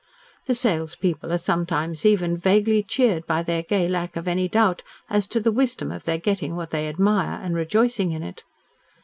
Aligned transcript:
The 0.47 0.55
sales 0.55 0.95
people 0.95 1.31
are 1.31 1.37
sometimes 1.37 2.07
even 2.07 2.35
vaguely 2.35 2.81
cheered 2.81 3.27
by 3.27 3.43
their 3.43 3.61
gay 3.61 3.87
lack 3.87 4.15
of 4.15 4.27
any 4.27 4.47
doubt 4.47 4.81
as 5.11 5.27
to 5.27 5.39
the 5.39 5.51
wisdom 5.51 5.91
of 5.91 6.05
their 6.05 6.17
getting 6.17 6.55
what 6.55 6.71
they 6.71 6.87
admire, 6.89 7.39
and 7.39 7.53
rejoicing 7.53 8.11
in 8.11 8.23
it. 8.23 8.43